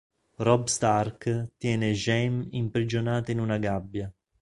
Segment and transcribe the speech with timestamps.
[0.39, 1.27] Robb Stark
[1.59, 4.11] tiene Jaime imprigionato in una gabbia.